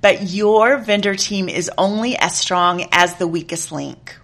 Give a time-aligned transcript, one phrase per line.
[0.00, 4.16] but your vendor team is only as strong as the weakest link.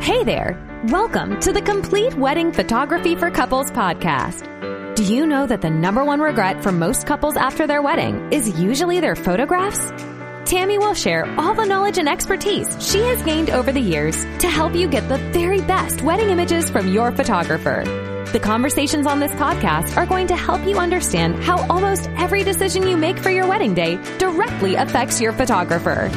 [0.00, 0.68] Hey there.
[0.88, 4.48] Welcome to the Complete Wedding Photography for Couples podcast.
[4.96, 8.60] Do you know that the number one regret for most couples after their wedding is
[8.60, 9.92] usually their photographs?
[10.44, 14.48] Tammy will share all the knowledge and expertise she has gained over the years to
[14.48, 18.11] help you get the very best wedding images from your photographer.
[18.32, 22.86] The conversations on this podcast are going to help you understand how almost every decision
[22.86, 26.08] you make for your wedding day directly affects your photographer.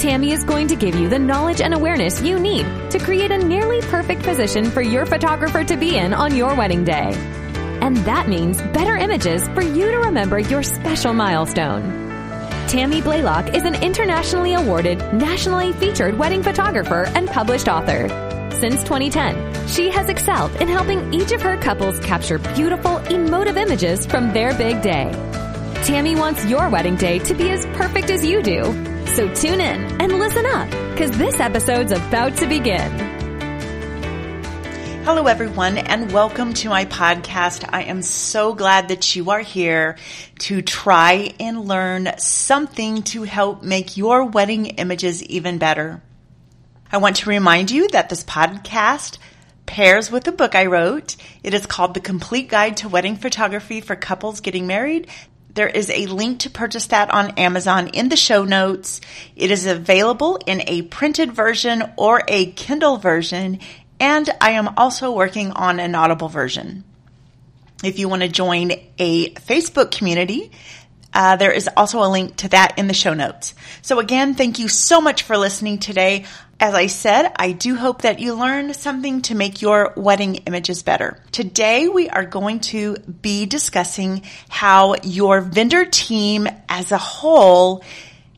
[0.00, 3.38] Tammy is going to give you the knowledge and awareness you need to create a
[3.38, 7.12] nearly perfect position for your photographer to be in on your wedding day.
[7.80, 11.82] And that means better images for you to remember your special milestone.
[12.66, 18.25] Tammy Blaylock is an internationally awarded, nationally featured wedding photographer and published author.
[18.60, 24.06] Since 2010, she has excelled in helping each of her couples capture beautiful, emotive images
[24.06, 25.12] from their big day.
[25.84, 28.64] Tammy wants your wedding day to be as perfect as you do.
[29.08, 32.90] So tune in and listen up, because this episode's about to begin.
[35.04, 37.68] Hello, everyone, and welcome to my podcast.
[37.70, 39.98] I am so glad that you are here
[40.38, 46.00] to try and learn something to help make your wedding images even better.
[46.90, 49.18] I want to remind you that this podcast
[49.66, 51.16] pairs with a book I wrote.
[51.42, 55.08] It is called The Complete Guide to Wedding Photography for Couples Getting Married.
[55.52, 59.00] There is a link to purchase that on Amazon in the show notes.
[59.34, 63.58] It is available in a printed version or a Kindle version,
[63.98, 66.84] and I am also working on an Audible version.
[67.82, 70.52] If you want to join a Facebook community,
[71.16, 73.54] uh, there is also a link to that in the show notes.
[73.80, 76.26] So again, thank you so much for listening today.
[76.60, 80.82] As I said, I do hope that you learned something to make your wedding images
[80.82, 81.18] better.
[81.32, 87.82] Today we are going to be discussing how your vendor team as a whole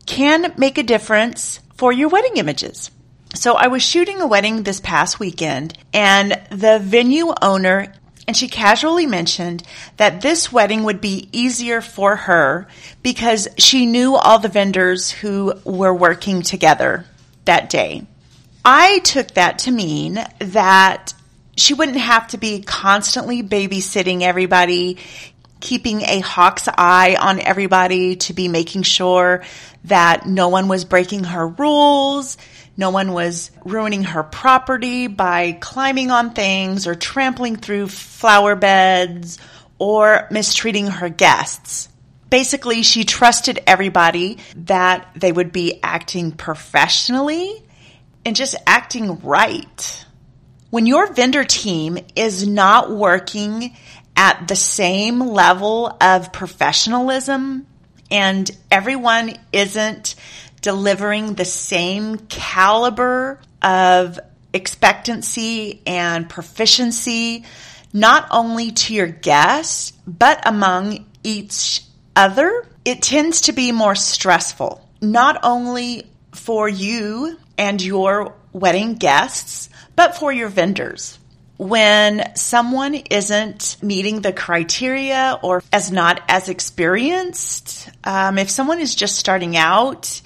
[0.06, 2.92] can make a difference for your wedding images.
[3.34, 7.92] So I was shooting a wedding this past weekend and the venue owner
[8.28, 9.62] and she casually mentioned
[9.96, 12.68] that this wedding would be easier for her
[13.02, 17.06] because she knew all the vendors who were working together
[17.46, 18.06] that day.
[18.62, 21.14] I took that to mean that
[21.56, 24.98] she wouldn't have to be constantly babysitting everybody,
[25.60, 29.42] keeping a hawk's eye on everybody to be making sure
[29.84, 32.36] that no one was breaking her rules,
[32.78, 39.38] no one was ruining her property by climbing on things or trampling through flower beds
[39.78, 41.88] or mistreating her guests.
[42.30, 47.64] Basically, she trusted everybody that they would be acting professionally
[48.24, 50.06] and just acting right.
[50.70, 53.76] When your vendor team is not working
[54.14, 57.66] at the same level of professionalism
[58.08, 60.14] and everyone isn't
[60.60, 64.18] delivering the same caliber of
[64.52, 67.44] expectancy and proficiency,
[67.92, 71.82] not only to your guests, but among each
[72.14, 79.68] other, it tends to be more stressful, not only for you and your wedding guests,
[79.96, 81.18] but for your vendors.
[81.58, 88.94] When someone isn't meeting the criteria or as not as experienced, um, if someone is
[88.94, 90.20] just starting out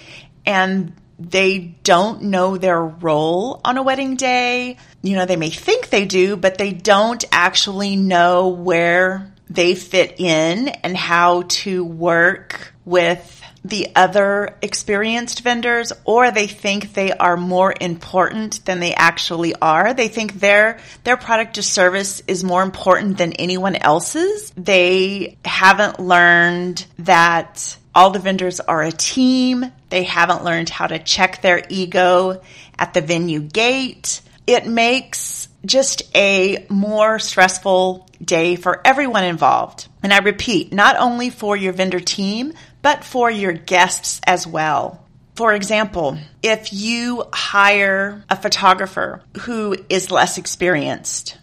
[0.46, 5.88] and they don't know their role on a wedding day, you know, they may think
[5.88, 12.72] they do, but they don't actually know where they fit in and how to work
[12.84, 19.54] with the other experienced vendors or they think they are more important than they actually
[19.54, 19.94] are.
[19.94, 24.50] They think their their product or service is more important than anyone else's.
[24.56, 29.70] They haven't learned that all the vendors are a team.
[29.90, 32.42] They haven't learned how to check their ego
[32.78, 34.22] at the venue gate.
[34.46, 39.88] It makes just a more stressful day for everyone involved.
[40.02, 45.04] And I repeat, not only for your vendor team, but for your guests as well.
[45.34, 51.38] For example, if you hire a photographer who is less experienced,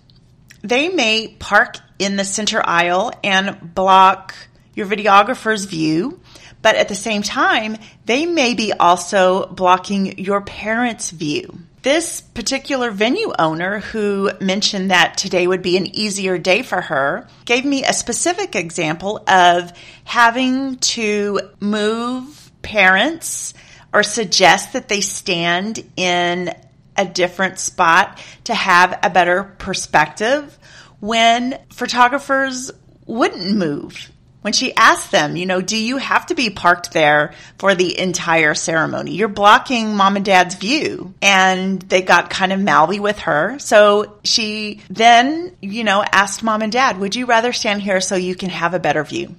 [0.61, 4.35] they may park in the center aisle and block
[4.75, 6.18] your videographer's view,
[6.61, 11.59] but at the same time, they may be also blocking your parents' view.
[11.81, 17.27] This particular venue owner who mentioned that today would be an easier day for her
[17.45, 19.71] gave me a specific example of
[20.03, 23.53] having to move parents
[23.93, 26.53] or suggest that they stand in
[26.97, 30.59] a different spot to have a better perspective
[30.99, 32.71] when photographers
[33.05, 37.33] wouldn't move when she asked them, you know, do you have to be parked there
[37.57, 39.11] for the entire ceremony?
[39.11, 41.13] You're blocking mom and dad's view.
[41.21, 43.59] And they got kind of mouthy with her.
[43.59, 48.15] So she then, you know, asked mom and dad, would you rather stand here so
[48.15, 49.35] you can have a better view?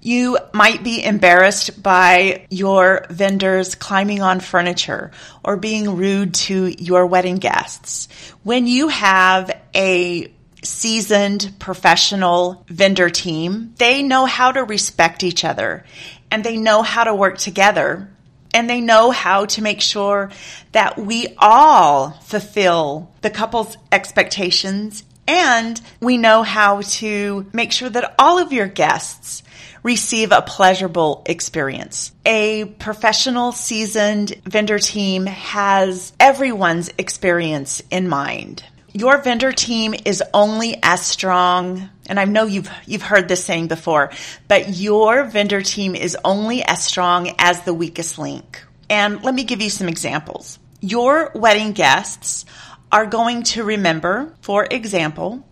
[0.00, 5.12] You might be embarrassed by your vendors climbing on furniture
[5.42, 8.08] or being rude to your wedding guests.
[8.42, 10.30] When you have a
[10.64, 13.74] seasoned professional vendor team.
[13.78, 15.84] They know how to respect each other
[16.30, 18.08] and they know how to work together
[18.52, 20.30] and they know how to make sure
[20.72, 28.14] that we all fulfill the couple's expectations and we know how to make sure that
[28.18, 29.42] all of your guests
[29.82, 32.12] receive a pleasurable experience.
[32.24, 38.64] A professional seasoned vendor team has everyone's experience in mind
[38.94, 43.68] your vendor team is only as strong and I know you've you've heard this saying
[43.68, 44.10] before,
[44.46, 48.62] but your vendor team is only as strong as the weakest link.
[48.88, 50.58] And let me give you some examples.
[50.80, 52.44] Your wedding guests
[52.92, 55.44] are going to remember, for example,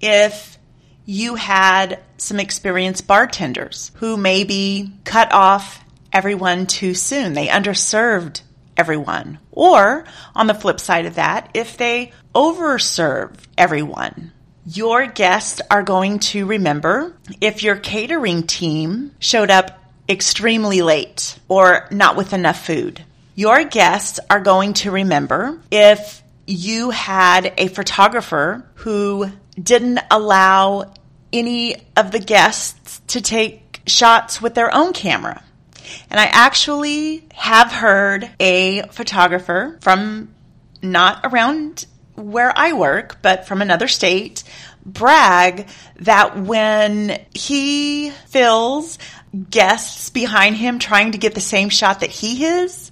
[0.00, 0.58] if
[1.04, 7.32] you had some experienced bartenders who maybe cut off everyone too soon.
[7.34, 8.42] They underserved
[8.78, 9.38] everyone.
[9.50, 10.04] Or
[10.34, 14.32] on the flip side of that, if they overserve everyone,
[14.64, 21.88] your guests are going to remember if your catering team showed up extremely late or
[21.90, 23.04] not with enough food.
[23.34, 30.92] Your guests are going to remember if you had a photographer who didn't allow
[31.32, 35.42] any of the guests to take shots with their own camera.
[36.10, 40.34] And I actually have heard a photographer from
[40.82, 44.42] not around where I work, but from another state,
[44.84, 45.68] brag
[46.00, 48.98] that when he fills
[49.50, 52.90] guests behind him trying to get the same shot that he is,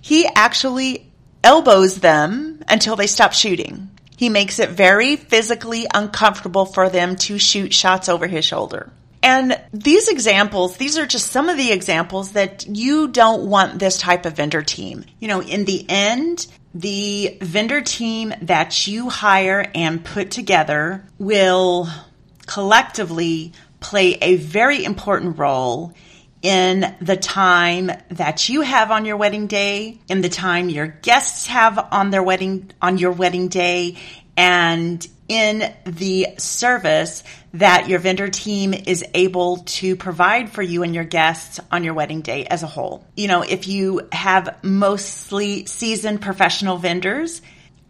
[0.00, 1.10] he actually
[1.42, 3.90] elbows them until they stop shooting.
[4.16, 8.92] He makes it very physically uncomfortable for them to shoot shots over his shoulder.
[9.24, 13.96] And these examples, these are just some of the examples that you don't want this
[13.96, 15.06] type of vendor team.
[15.18, 21.88] You know, in the end, the vendor team that you hire and put together will
[22.46, 25.94] collectively play a very important role
[26.42, 31.46] in the time that you have on your wedding day, in the time your guests
[31.46, 33.96] have on their wedding, on your wedding day,
[34.36, 37.22] and in the service
[37.54, 41.94] that your vendor team is able to provide for you and your guests on your
[41.94, 43.06] wedding day as a whole.
[43.16, 47.42] You know, if you have mostly seasoned professional vendors,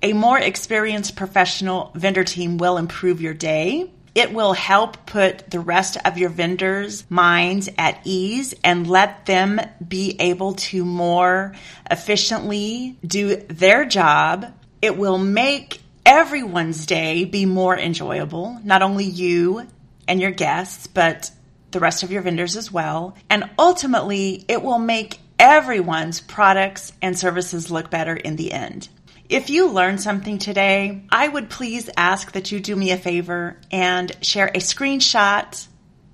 [0.03, 3.91] a more experienced professional vendor team will improve your day.
[4.15, 9.61] It will help put the rest of your vendors' minds at ease and let them
[9.87, 11.55] be able to more
[11.91, 14.53] efficiently do their job.
[14.81, 19.67] It will make everyone's day be more enjoyable, not only you
[20.07, 21.31] and your guests, but
[21.71, 23.17] the rest of your vendors as well.
[23.29, 28.89] And ultimately, it will make everyone's products and services look better in the end.
[29.29, 33.59] If you learned something today, I would please ask that you do me a favor
[33.71, 35.67] and share a screenshot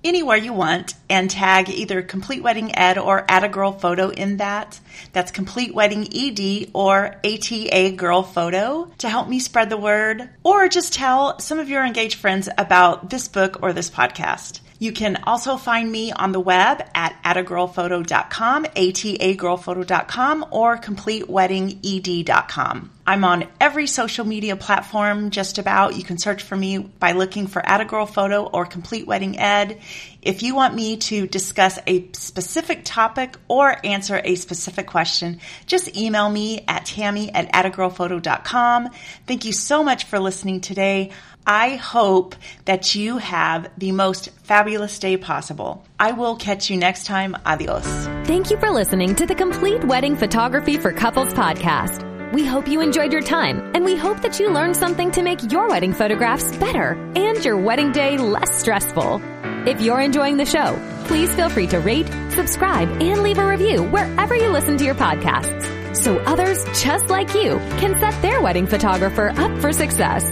[0.04, 4.80] anywhere you want and tag either Complete Wedding Ed or Atta Girl Photo in that.
[5.12, 10.68] That's Complete Wedding ED or Atta Girl Photo to help me spread the word or
[10.68, 14.60] just tell some of your engaged friends about this book or this podcast.
[14.80, 22.90] You can also find me on the web at attagirlphoto.com, atagirlphoto.com, or completeweddinged.com.
[23.06, 25.96] I'm on every social media platform just about.
[25.96, 29.80] You can search for me by looking for Atta Girl Photo or Complete Wedding Ed.
[30.22, 35.96] If you want me to discuss a specific topic or answer a specific question, just
[35.96, 38.90] email me at tammy at attagirlphoto.com.
[39.26, 41.10] Thank you so much for listening today.
[41.46, 42.34] I hope
[42.66, 45.84] that you have the most fabulous day possible.
[45.98, 47.34] I will catch you next time.
[47.46, 47.86] Adios.
[48.26, 52.09] Thank you for listening to the Complete Wedding Photography for Couples podcast.
[52.32, 55.52] We hope you enjoyed your time and we hope that you learned something to make
[55.52, 59.20] your wedding photographs better and your wedding day less stressful.
[59.66, 63.82] If you're enjoying the show, please feel free to rate, subscribe, and leave a review
[63.82, 68.66] wherever you listen to your podcasts so others just like you can set their wedding
[68.66, 70.24] photographer up for success.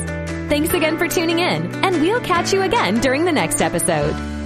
[0.49, 4.38] Thanks again for tuning in, and we'll catch you again during the next episode.